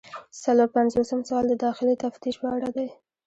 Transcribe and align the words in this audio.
څلور 0.43 0.67
پنځوسم 0.77 1.19
سوال 1.27 1.45
د 1.49 1.53
داخلي 1.65 1.95
تفتیش 2.03 2.35
په 2.41 2.47
اړه 2.55 2.69
دی. 2.75 2.87